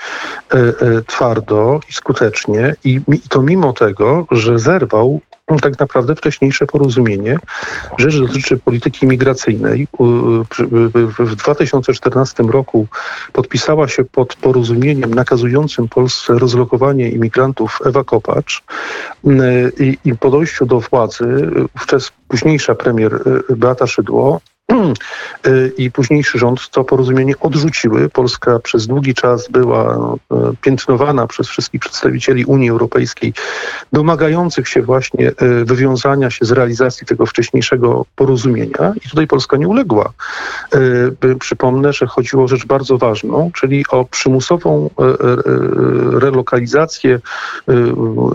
e, 0.53 0.58
e, 0.58 0.74
twardo 1.08 1.79
i 1.89 1.94
skutecznie 1.94 2.75
i 2.84 3.01
to 3.29 3.41
mimo 3.41 3.74
tego, 3.74 4.27
że 4.32 4.60
zerwał 4.60 5.22
tak 5.62 5.80
naprawdę 5.80 6.16
wcześniejsze 6.16 6.66
porozumienie. 6.66 7.40
Rzecz 7.98 8.20
dotyczy 8.20 8.58
polityki 8.58 9.08
migracyjnej. 9.08 9.88
W 11.20 11.36
2014 11.36 12.44
roku 12.44 12.88
podpisała 13.34 13.88
się 13.88 14.04
pod 14.04 14.36
porozumieniem 14.36 15.14
nakazującym 15.14 15.88
Polsce 15.88 16.34
rozlokowanie 16.34 17.10
imigrantów 17.10 17.80
Ewa 17.86 18.04
Kopacz 18.04 18.64
i, 19.80 19.98
i 20.06 20.18
po 20.18 20.30
dojściu 20.30 20.66
do 20.66 20.80
władzy 20.80 21.52
wówczas 21.75 22.12
późniejsza 22.28 22.75
premier 22.75 23.20
Beata 23.50 23.88
Szydło 23.88 24.42
Y, 24.46 24.54
i 25.77 25.91
późniejszy 25.91 26.39
rząd 26.39 26.69
to 26.69 26.84
porozumienie 26.84 27.34
odrzuciły. 27.39 28.10
Polska 28.10 28.60
przez 28.60 28.88
długi 28.88 29.13
czas 29.13 29.48
była 29.50 30.15
y, 30.15 30.36
piętnowana 30.62 31.27
przez 31.27 31.48
wszystkich 31.48 31.81
przedstawicieli 31.81 32.45
Unii 32.45 32.69
Europejskiej, 32.69 33.34
domagających 33.93 34.67
się 34.67 34.81
właśnie 34.81 35.29
y, 35.29 35.65
wywiązania 35.65 36.29
się 36.29 36.45
z 36.45 36.51
realizacji 36.51 37.07
tego 37.07 37.25
wcześniejszego 37.25 38.05
porozumienia 38.15 38.93
i 39.05 39.10
tutaj 39.10 39.27
Polska 39.27 39.57
nie 39.57 39.67
uległa. 39.67 40.13
Przypomnę, 41.39 41.93
że 41.93 42.05
chodziło 42.05 42.43
o 42.43 42.48
rzecz 42.48 42.65
bardzo 42.65 42.98
ważną, 42.98 43.51
czyli 43.53 43.86
o 43.89 44.05
przymusową 44.05 44.89
relokalizację 46.12 47.19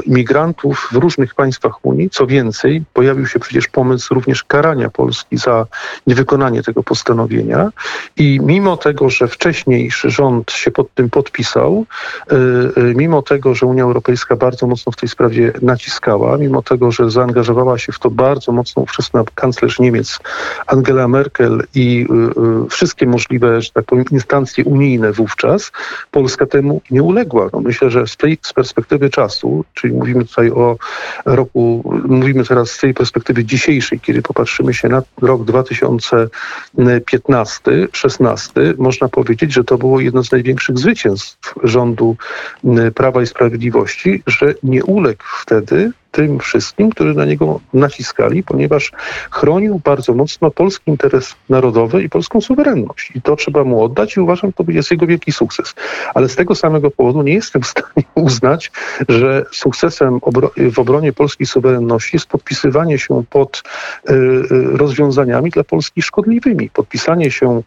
imigrantów 0.04 0.88
w 0.92 0.96
różnych 0.96 1.34
państwach 1.34 1.84
Unii. 1.86 2.10
Co 2.10 2.26
więcej, 2.26 2.82
pojawił 2.92 3.26
się 3.26 3.38
przecież 3.38 3.68
pomysł 3.68 4.14
również 4.14 4.44
karania 4.44 4.90
Polski 4.90 5.36
za 5.36 5.66
niewykonanie 6.06 6.19
tego 6.64 6.82
postanowienia 6.82 7.70
i 8.16 8.40
mimo 8.42 8.76
tego, 8.76 9.10
że 9.10 9.28
wcześniejszy 9.28 10.10
rząd 10.10 10.50
się 10.50 10.70
pod 10.70 10.94
tym 10.94 11.10
podpisał, 11.10 11.86
y, 12.32 12.36
y, 12.80 12.94
mimo 12.96 13.22
tego, 13.22 13.54
że 13.54 13.66
Unia 13.66 13.82
Europejska 13.82 14.36
bardzo 14.36 14.66
mocno 14.66 14.92
w 14.92 14.96
tej 14.96 15.08
sprawie 15.08 15.52
naciskała, 15.62 16.36
mimo 16.36 16.62
tego, 16.62 16.92
że 16.92 17.10
zaangażowała 17.10 17.78
się 17.78 17.92
w 17.92 17.98
to 17.98 18.10
bardzo 18.10 18.52
mocno 18.52 18.82
ówczesna 18.82 19.24
kanclerz 19.34 19.78
Niemiec 19.78 20.18
Angela 20.66 21.08
Merkel 21.08 21.62
i 21.74 22.06
y, 22.66 22.68
wszystkie 22.68 23.06
możliwe, 23.06 23.62
że 23.62 23.70
tak 23.70 23.84
powiem, 23.84 24.04
instancje 24.10 24.64
unijne 24.64 25.12
wówczas, 25.12 25.72
Polska 26.10 26.46
temu 26.46 26.80
nie 26.90 27.02
uległa. 27.02 27.48
No 27.52 27.60
myślę, 27.60 27.90
że 27.90 28.06
z 28.06 28.16
tej 28.16 28.38
z 28.42 28.52
perspektywy 28.52 29.10
czasu, 29.10 29.64
czyli 29.74 29.92
mówimy 29.94 30.24
tutaj 30.24 30.50
o 30.50 30.76
roku, 31.24 31.92
mówimy 32.04 32.44
teraz 32.44 32.70
z 32.70 32.78
tej 32.78 32.94
perspektywy 32.94 33.44
dzisiejszej, 33.44 34.00
kiedy 34.00 34.22
popatrzymy 34.22 34.74
się 34.74 34.88
na 34.88 35.02
rok 35.22 35.44
2000 35.44 36.09
2015-16 36.78 38.74
można 38.78 39.08
powiedzieć, 39.08 39.52
że 39.52 39.64
to 39.64 39.78
było 39.78 40.00
jedno 40.00 40.24
z 40.24 40.32
największych 40.32 40.78
zwycięstw 40.78 41.54
rządu 41.62 42.16
Prawa 42.94 43.22
i 43.22 43.26
Sprawiedliwości, 43.26 44.22
że 44.26 44.54
nie 44.62 44.84
uległ 44.84 45.24
wtedy 45.40 45.92
tym 46.10 46.38
wszystkim, 46.38 46.90
którzy 46.90 47.14
na 47.14 47.24
niego 47.24 47.60
naciskali, 47.72 48.42
ponieważ 48.42 48.92
chronił 49.30 49.80
bardzo 49.84 50.14
mocno 50.14 50.50
polski 50.50 50.90
interes 50.90 51.34
narodowy 51.48 52.02
i 52.02 52.08
polską 52.08 52.40
suwerenność. 52.40 53.12
I 53.14 53.22
to 53.22 53.36
trzeba 53.36 53.64
mu 53.64 53.84
oddać 53.84 54.16
i 54.16 54.20
uważam, 54.20 54.52
to 54.52 54.64
jest 54.68 54.90
jego 54.90 55.06
wielki 55.06 55.32
sukces. 55.32 55.74
Ale 56.14 56.28
z 56.28 56.36
tego 56.36 56.54
samego 56.54 56.90
powodu 56.90 57.22
nie 57.22 57.34
jestem 57.34 57.62
w 57.62 57.66
stanie 57.66 58.06
uznać, 58.14 58.72
że 59.08 59.44
sukcesem 59.52 60.20
w 60.72 60.78
obronie 60.78 61.12
polskiej 61.12 61.46
suwerenności 61.46 62.16
jest 62.16 62.26
podpisywanie 62.26 62.98
się 62.98 63.24
pod 63.30 63.62
y, 64.10 64.12
rozwiązaniami 64.76 65.50
dla 65.50 65.64
Polski 65.64 66.02
szkodliwymi. 66.02 66.70
Podpisanie 66.70 67.30
się 67.30 67.62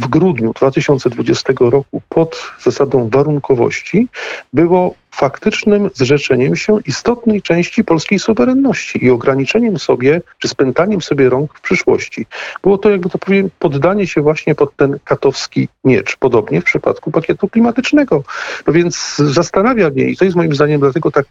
w 0.00 0.08
grudniu 0.08 0.52
2020 0.52 1.52
roku 1.60 2.02
pod 2.08 2.42
zasadą 2.60 3.08
warunkowości 3.08 4.08
było 4.52 4.94
faktycznym 5.12 5.90
zrzeczeniem 5.94 6.56
się 6.56 6.78
istotnej 6.86 7.42
części 7.42 7.84
polskiej 7.84 8.18
suwerenności 8.18 9.04
i 9.04 9.10
ograniczeniem 9.10 9.78
sobie, 9.78 10.20
czy 10.38 10.48
spętaniem 10.48 11.00
sobie 11.00 11.28
rąk 11.28 11.54
w 11.54 11.60
przyszłości. 11.60 12.26
Było 12.62 12.78
to, 12.78 12.90
jakby 12.90 13.10
to 13.10 13.18
powiem, 13.18 13.50
poddanie 13.58 14.06
się 14.06 14.20
właśnie 14.22 14.54
pod 14.54 14.76
ten 14.76 14.98
katowski 15.04 15.68
miecz. 15.84 16.16
Podobnie 16.16 16.60
w 16.60 16.64
przypadku 16.64 17.10
pakietu 17.10 17.48
klimatycznego. 17.48 18.24
No 18.66 18.72
więc 18.72 19.16
zastanawia 19.16 19.90
mnie, 19.90 20.04
i 20.04 20.16
to 20.16 20.24
jest 20.24 20.36
moim 20.36 20.54
zdaniem 20.54 20.80
dlatego 20.80 21.10
tak, 21.10 21.26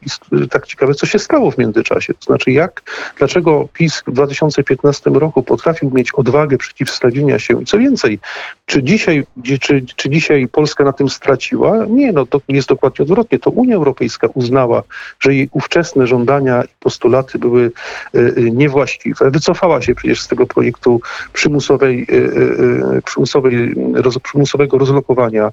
tak 0.49 0.67
ciekawe, 0.67 0.93
co 0.93 1.05
się 1.05 1.19
stało 1.19 1.51
w 1.51 1.57
międzyczasie. 1.57 2.13
To 2.13 2.25
znaczy, 2.25 2.51
jak, 2.51 2.81
dlaczego 3.17 3.67
PiS 3.73 4.03
w 4.07 4.11
2015 4.11 5.09
roku 5.09 5.43
potrafił 5.43 5.91
mieć 5.93 6.11
odwagę 6.11 6.57
przeciwstawienia 6.57 7.39
się 7.39 7.61
i 7.61 7.65
co 7.65 7.77
więcej, 7.77 8.19
czy 8.65 8.83
dzisiaj, 8.83 9.23
czy, 9.61 9.85
czy 9.95 10.09
dzisiaj 10.09 10.47
Polska 10.47 10.83
na 10.83 10.93
tym 10.93 11.09
straciła? 11.09 11.85
Nie, 11.85 12.11
no 12.11 12.25
to 12.25 12.41
jest 12.47 12.67
dokładnie 12.67 13.03
odwrotnie. 13.03 13.39
To 13.39 13.49
Unia 13.49 13.70
Unia 13.71 13.77
Europejska 13.77 14.27
uznała, 14.33 14.83
że 15.19 15.33
jej 15.33 15.49
ówczesne 15.51 16.07
żądania 16.07 16.63
i 16.63 16.67
postulaty 16.79 17.39
były 17.39 17.71
e, 18.15 18.19
e, 18.19 18.41
niewłaściwe. 18.41 19.31
Wycofała 19.31 19.81
się 19.81 19.95
przecież 19.95 20.21
z 20.21 20.27
tego 20.27 20.45
projektu 20.45 21.01
przymusowej, 21.33 22.07
e, 22.97 23.01
przymusowej, 23.01 23.75
przymusowego 24.23 24.77
rozlokowania 24.77 25.51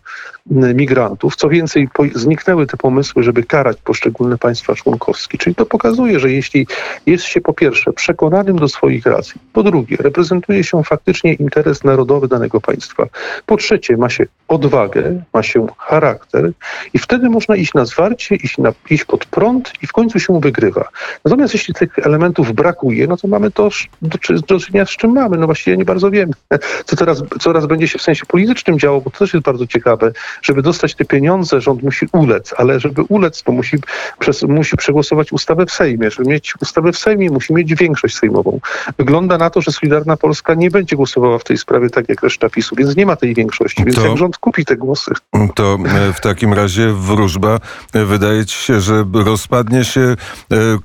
migrantów. 0.51 1.37
Co 1.37 1.49
więcej, 1.49 1.89
zniknęły 2.15 2.67
te 2.67 2.77
pomysły, 2.77 3.23
żeby 3.23 3.43
karać 3.43 3.77
poszczególne 3.85 4.39
państwa 4.39 4.75
członkowskie. 4.75 5.39
Czyli 5.39 5.55
to 5.55 5.67
pokazuje, 5.67 6.21
że 6.21 6.33
jeśli 6.33 6.67
jest 7.07 7.25
się 7.25 7.41
po 7.41 7.53
pierwsze 7.53 7.93
przekonanym 7.93 8.57
do 8.57 8.69
swoich 8.69 9.07
racji, 9.07 9.41
po 9.53 9.63
drugie 9.63 9.97
reprezentuje 9.97 10.65
się 10.65 10.85
faktycznie 10.85 11.35
interes 11.35 11.85
narodowy 11.85 12.29
danego 12.29 12.61
państwa, 12.61 13.07
po 13.47 13.57
trzecie 13.57 13.97
ma 13.97 14.09
się 14.09 14.27
odwagę, 14.49 15.23
ma 15.35 15.43
się 15.43 15.67
charakter 15.79 16.53
i 16.95 16.99
wtedy 16.99 17.29
można 17.31 17.57
iść 17.57 17.75
na 17.75 17.85
zwalczanie 17.85 18.08
iść, 18.31 18.59
na, 18.59 18.73
iść 18.91 19.05
pod 19.05 19.27
prąd 19.27 19.73
i 19.83 19.87
w 19.87 19.93
końcu 19.93 20.21
się 20.21 20.41
wygrywa. 20.41 20.89
Natomiast 21.25 21.55
jeśli 21.55 21.75
tych 21.75 21.99
elementów 21.99 22.53
brakuje, 22.53 23.07
no 23.07 23.17
to 23.17 23.29
mamy 23.29 23.51
to 23.51 23.69
do, 24.03 24.19
do 24.49 24.61
czynienia 24.61 24.87
z 24.87 24.91
czym 24.91 25.13
mamy. 25.13 25.37
No 25.39 25.47
właściwie 25.47 25.77
nie 25.77 25.85
bardzo 25.85 26.11
wiem, 26.11 26.31
co 26.87 26.97
teraz, 26.97 27.23
co 27.41 27.53
teraz 27.53 27.67
będzie 27.67 27.89
się 27.89 27.99
w 27.99 28.03
sensie 28.03 28.27
politycznym 28.27 28.79
działo, 28.79 29.01
bo 29.01 29.11
to 29.11 29.19
też 29.19 29.35
jest 29.35 29.45
bardzo 29.45 29.67
ciekawe. 29.67 30.13
Żeby 30.43 30.63
dostać 30.63 30.95
te 30.95 31.05
pieniądze, 31.05 31.61
rząd 31.61 31.83
musi 31.83 32.07
ulec, 32.13 32.55
ale 32.57 32.81
żeby 32.81 33.03
ulec, 33.03 33.43
to 33.43 33.53
musi, 33.53 33.77
przez, 34.19 34.43
musi 34.43 34.77
przegłosować 34.77 35.33
ustawę 35.33 35.67
w 35.67 35.73
Sejmie. 35.73 36.11
Żeby 36.11 36.29
mieć 36.29 36.55
ustawę 36.63 36.93
w 36.93 36.99
Sejmie, 36.99 37.31
musi 37.31 37.55
mieć 37.55 37.75
większość 37.75 38.17
sejmową. 38.19 38.61
Wygląda 38.99 39.39
na 39.39 39.51
to, 39.51 39.61
że 39.61 39.73
Solidarna 39.73 40.17
Polska 40.17 40.55
nie 40.55 40.71
będzie 40.71 40.97
głosowała 40.97 41.39
w 41.39 41.45
tej 41.45 41.59
sprawie 41.59 41.91
tak 41.91 42.09
jak 42.09 42.23
reszta 42.23 42.49
PiSu, 42.49 42.77
więc 42.77 42.97
nie 42.97 43.07
ma 43.07 43.17
tej 43.17 43.35
większości. 43.35 43.85
Więc 43.85 43.97
To- 43.97 44.07
jak 44.07 44.17
rząd 44.17 44.39
kupi 44.39 44.65
te 44.65 44.77
głosy, 44.77 45.13
To 45.55 45.79
e, 45.87 46.13
w 46.13 46.21
takim 46.21 46.53
razie 46.53 46.93
wróżba 46.93 47.59
wydaje 48.05 48.47
ci 48.47 48.59
się, 48.59 48.81
że 48.81 49.05
rozpadnie 49.13 49.85
się 49.85 50.01
e, 50.01 50.17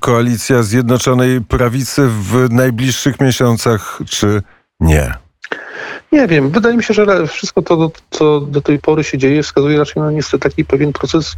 koalicja 0.00 0.62
Zjednoczonej 0.62 1.40
Prawicy 1.40 2.08
w 2.08 2.46
najbliższych 2.50 3.20
miesiącach, 3.20 4.00
czy 4.08 4.42
nie? 4.80 5.14
Nie 6.12 6.26
wiem, 6.26 6.50
wydaje 6.50 6.76
mi 6.76 6.82
się, 6.82 6.94
że 6.94 7.26
wszystko 7.26 7.62
to, 7.62 7.90
co 8.10 8.40
do 8.40 8.62
tej 8.62 8.78
pory 8.78 9.04
się 9.04 9.18
dzieje, 9.18 9.42
wskazuje 9.42 9.78
raczej 9.78 10.02
na 10.02 10.10
niestety 10.10 10.50
taki 10.50 10.64
pewien 10.64 10.92
proces 10.92 11.36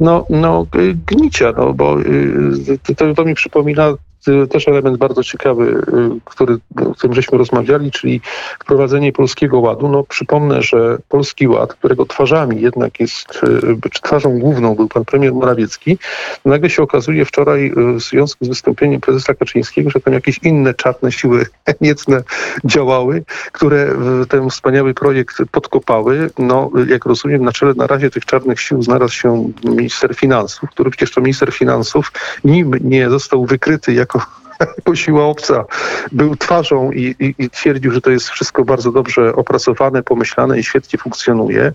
no, 0.00 0.26
no, 0.30 0.66
y, 0.76 0.94
gnicia, 1.06 1.52
no, 1.56 1.74
bo 1.74 2.00
y, 2.00 2.94
to, 2.96 3.14
to 3.14 3.24
mi 3.24 3.34
przypomina 3.34 3.94
y, 4.28 4.46
też 4.46 4.68
element 4.68 4.96
bardzo 4.96 5.24
ciekawy, 5.24 5.64
y, 5.64 6.20
który, 6.24 6.58
o 6.86 6.94
którym 6.94 7.14
żeśmy 7.14 7.38
rozmawiali, 7.38 7.90
czyli 7.90 8.20
wprowadzenie 8.60 9.12
Polskiego 9.12 9.60
Ładu. 9.60 9.88
No, 9.88 10.04
przypomnę, 10.04 10.62
że 10.62 10.98
Polski 11.08 11.48
Ład, 11.48 11.74
którego 11.74 12.06
twarzami 12.06 12.60
jednak 12.60 13.00
jest, 13.00 13.40
czy 13.90 14.00
twarzą 14.02 14.38
główną 14.38 14.74
był 14.74 14.88
pan 14.88 15.04
premier 15.04 15.34
Morawiecki, 15.34 15.98
nagle 16.44 16.70
się 16.70 16.82
okazuje 16.82 17.24
wczoraj 17.24 17.66
y, 17.66 17.94
w 17.94 18.00
związku 18.00 18.44
z 18.44 18.48
wystąpieniem 18.48 19.00
prezesa 19.00 19.34
Kaczyńskiego, 19.34 19.90
że 19.90 20.00
tam 20.00 20.14
jakieś 20.14 20.38
inne 20.38 20.74
czarne 20.74 21.12
siły 21.12 21.46
niecne 21.80 22.22
działały, 22.64 23.22
które 23.52 23.96
ten 24.28 24.50
wspaniały 24.50 24.94
projekt 24.94 25.36
podkopały. 25.50 26.30
No, 26.38 26.70
jak 26.88 27.04
rozumiem, 27.04 27.44
na 27.44 27.52
czele 27.52 27.74
na 27.74 27.86
razie 27.86 28.10
tych 28.10 28.24
czarnych 28.24 28.60
sił 28.60 28.82
znalazł 28.82 29.14
się 29.14 29.52
minister 29.64 30.14
finansów, 30.14 30.70
który 30.70 30.90
przecież 30.90 31.14
to 31.14 31.20
minister 31.20 31.52
finansów, 31.52 32.12
nim 32.44 32.70
nie 32.80 33.10
został 33.10 33.46
wykryty 33.46 33.92
jako 33.92 34.09
Michael. 34.14 34.49
jako 34.76 34.96
siła 34.96 35.24
obca, 35.24 35.64
był 36.12 36.36
twarzą 36.36 36.92
i, 36.92 37.14
i, 37.18 37.34
i 37.38 37.50
twierdził, 37.50 37.92
że 37.92 38.00
to 38.00 38.10
jest 38.10 38.28
wszystko 38.28 38.64
bardzo 38.64 38.92
dobrze 38.92 39.34
opracowane, 39.34 40.02
pomyślane 40.02 40.58
i 40.58 40.64
świetnie 40.64 40.98
funkcjonuje. 40.98 41.72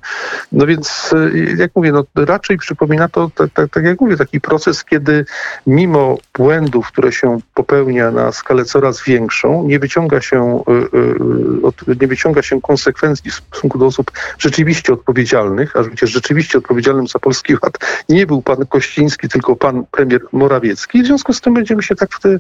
No 0.51 0.65
więc, 0.65 1.13
y, 1.13 1.56
jak 1.58 1.72
mówię, 1.75 1.92
no 1.92 2.06
raczej 2.15 2.58
przypomina 2.58 3.10
to, 3.10 3.32
tak, 3.36 3.50
tak, 3.54 3.70
tak 3.70 3.84
jak 3.84 4.01
mówię, 4.01 4.18
taki 4.18 4.42
proces, 4.42 4.84
kiedy 4.84 5.25
mimo 5.68 6.18
błędów, 6.38 6.88
które 6.88 7.12
się 7.12 7.39
popełnia 7.54 8.12
na 8.12 8.32
skalę 8.32 8.65
coraz 8.65 9.04
większą, 9.04 9.68
nie 9.68 9.80
wyciąga 9.80 10.22
się, 10.22 10.63
y, 10.70 11.92
y, 11.92 11.96
nie 12.01 12.08
wyciąga 12.08 12.42
się 12.42 12.62
konsekwencji 12.62 13.32
w 13.32 13.34
stosunku 13.34 13.77
do 13.77 13.86
osób 13.86 14.12
rzeczywiście 14.39 14.94
odpowiedzialnych, 14.94 15.75
a 15.75 15.84
przecież 15.84 16.10
rzeczywiście 16.10 16.58
odpowiedzialnym 16.58 17.08
za 17.08 17.20
Polski 17.20 17.54
Ład 17.63 17.77
nie 18.10 18.27
był 18.27 18.42
pan 18.42 18.65
Kościński, 18.65 19.30
tylko 19.30 19.56
pan 19.56 19.86
premier 19.92 20.22
Morawiecki. 20.32 21.04
W 21.04 21.06
związku 21.06 21.34
z 21.34 21.42
tym 21.42 21.54
będziemy 21.54 21.84
się 21.84 21.96
tak 21.96 22.13
w 22.13 22.20
te, 22.20 22.38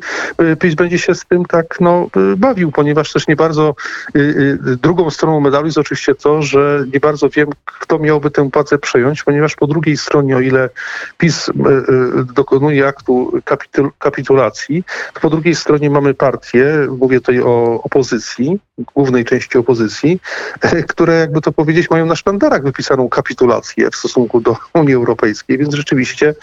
PiS 0.59 0.75
będzie 0.75 0.99
się 0.99 1.15
z 1.15 1.25
tym 1.25 1.45
tak 1.45 1.81
no, 1.81 2.07
y, 2.33 2.37
bawił, 2.37 2.71
ponieważ 2.71 3.13
też 3.13 3.27
nie 3.27 3.35
bardzo 3.35 3.75
y, 4.15 4.19
y, 4.19 4.77
drugą 4.77 5.09
stroną 5.09 5.39
medalu 5.39 5.65
jest 5.65 5.77
oczywiście 5.77 6.15
to, 6.15 6.41
że 6.41 6.85
nie 6.93 6.99
bardzo 6.99 7.29
wiem, 7.29 7.49
kto 7.65 7.99
miałby 7.99 8.31
tę 8.31 8.49
płacę 8.51 8.77
przejąć, 8.77 9.23
ponieważ 9.23 9.55
po 9.55 9.67
drugiej 9.67 9.97
stronie, 9.97 10.37
o 10.37 10.39
ile 10.39 10.69
PiS 11.17 11.49
y, 11.49 11.51
y, 11.51 11.53
dokonuje 12.33 12.87
aktu 12.87 13.41
kapitul- 13.45 13.91
kapitulacji, 13.99 14.83
to 15.13 15.19
po 15.19 15.29
drugiej 15.29 15.55
stronie 15.55 15.89
mamy 15.89 16.13
partię, 16.13 16.87
mówię 16.99 17.19
tutaj 17.19 17.41
o 17.41 17.81
opozycji, 17.83 18.59
głównej 18.95 19.25
części 19.25 19.57
opozycji, 19.57 20.19
które 20.87 21.13
jakby 21.13 21.41
to 21.41 21.51
powiedzieć 21.51 21.89
mają 21.89 22.05
na 22.05 22.15
sztandarach 22.15 22.63
wypisaną 22.63 23.09
kapitulację 23.09 23.91
w 23.91 23.95
stosunku 23.95 24.41
do 24.41 24.57
Unii 24.73 24.93
Europejskiej, 24.93 25.57
więc 25.57 25.75
rzeczywiście 25.75 26.35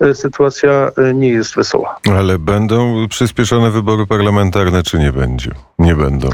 e, 0.00 0.14
sytuacja 0.14 0.90
e, 0.96 1.14
nie 1.14 1.28
jest 1.28 1.54
wesoła. 1.54 2.00
Ale 2.12 2.38
będą 2.38 2.96
przyspieszone 3.34 3.70
wybory 3.70 4.06
parlamentarne, 4.06 4.82
czy 4.82 4.98
nie 4.98 5.12
będzie? 5.12 5.50
Nie 5.78 5.94
będą. 5.94 6.28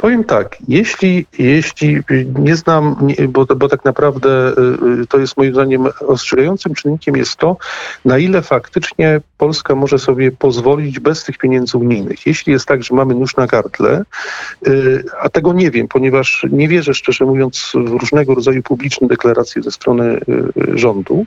Powiem 0.00 0.24
tak, 0.24 0.56
jeśli, 0.68 1.26
jeśli 1.38 2.00
nie 2.38 2.56
znam, 2.56 2.96
bo, 3.28 3.46
bo 3.46 3.68
tak 3.68 3.84
naprawdę 3.84 4.48
y, 4.48 5.02
y, 5.02 5.06
to 5.06 5.18
jest 5.18 5.36
moim 5.36 5.54
zdaniem 5.54 5.88
ostrzegającym 6.00 6.74
czynnikiem 6.74 7.16
jest 7.16 7.36
to, 7.36 7.56
na 8.04 8.18
ile 8.18 8.42
faktycznie 8.42 9.20
Polska 9.38 9.74
może 9.74 9.98
sobie 9.98 10.32
pozwolić 10.32 11.00
bez 11.00 11.24
tych 11.24 11.38
pieniędzy 11.38 11.78
unijnych. 11.78 12.26
Jeśli 12.26 12.52
jest 12.52 12.66
tak, 12.66 12.82
że 12.82 12.94
mamy 12.94 13.14
nóż 13.14 13.36
na 13.36 13.46
gardle, 13.46 14.02
y, 14.66 15.04
a 15.20 15.28
tego 15.28 15.52
nie 15.52 15.70
wiem, 15.70 15.88
ponieważ 15.88 16.46
nie 16.50 16.68
wierzę 16.68 16.94
szczerze 16.94 17.24
mówiąc 17.24 17.72
w 17.74 17.90
różnego 17.90 18.34
rodzaju 18.34 18.62
publiczne 18.62 19.08
deklaracje 19.08 19.62
ze 19.62 19.70
strony 19.70 20.20
rządu. 20.74 21.26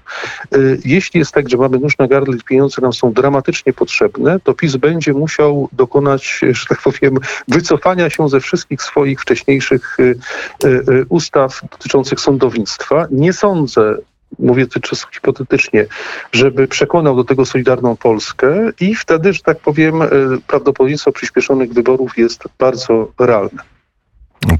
Jeśli 0.86 1.20
jest 1.20 1.32
tak, 1.32 1.50
że 1.50 1.58
mamy 1.58 1.80
nóż 1.80 1.98
na 1.98 2.08
gardle 2.08 2.38
i 2.38 2.42
pieniądze 2.42 2.82
nam 2.82 2.94
są 2.94 3.14
dramatycznie 3.14 3.74
potrzebne, 3.74 4.40
to 4.40 4.54
PiS 4.54 4.76
będzie 4.76 5.14
musiał 5.14 5.70
dokonać, 5.72 6.42
że 6.52 6.66
tak 6.70 6.82
powiem, 6.82 7.18
wycofania 7.48 8.10
się 8.10 8.30
ze 8.30 8.40
wszystkich 8.40 8.63
swoich 8.78 9.22
wcześniejszych 9.22 10.00
y, 10.00 10.16
y, 10.64 10.68
y, 10.68 11.06
ustaw 11.10 11.62
dotyczących 11.72 12.20
sądownictwa. 12.20 13.08
Nie 13.12 13.34
sądzę, 13.34 13.98
mówię 14.40 14.68
to 14.68 14.80
czysto 14.80 15.08
hipotetycznie, 15.14 15.86
żeby 16.32 16.68
przekonał 16.68 17.16
do 17.16 17.24
tego 17.24 17.46
Solidarną 17.46 17.96
Polskę 17.96 18.72
i 18.80 18.96
wtedy, 18.96 19.34
że 19.34 19.42
tak 19.42 19.60
powiem, 19.60 20.00
prawdopodobieństwo 20.48 21.12
przyspieszonych 21.12 21.74
wyborów 21.74 22.18
jest 22.18 22.44
bardzo 22.60 23.12
realne. 23.20 23.64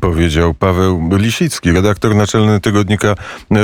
Powiedział 0.02 0.54
Paweł 0.54 1.10
Lisicki, 1.12 1.72
redaktor 1.72 2.16
naczelny 2.16 2.60
tygodnika 2.60 3.16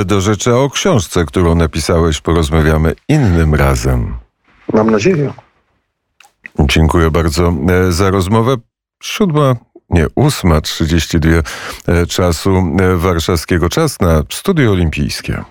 Do 0.06 0.20
Rzeczy, 0.20 0.54
o 0.54 0.70
książce, 0.70 1.24
którą 1.24 1.54
napisałeś, 1.54 2.20
porozmawiamy 2.20 2.94
innym 3.08 3.54
razem. 3.54 4.14
Mam 4.72 4.90
nadzieję. 4.90 5.32
Dziękuję 6.58 7.10
bardzo 7.10 7.54
e, 7.68 7.92
za 7.92 8.10
rozmowę. 8.10 8.56
Siódma, 9.02 9.56
nie, 9.90 10.06
ósma, 10.14 10.60
trzydzieści 10.60 11.20
dwie 11.20 11.42
e, 11.88 12.06
czasu 12.06 12.50
e, 12.80 12.96
warszawskiego. 12.96 13.68
Czas 13.68 14.00
na 14.00 14.22
studio 14.30 14.70
olimpijskie. 14.70 15.44